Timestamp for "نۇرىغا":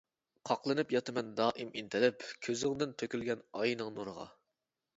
3.99-4.31